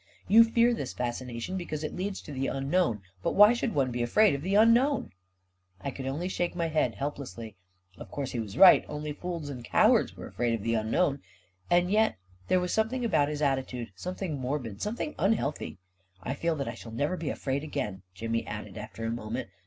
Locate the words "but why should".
3.21-3.75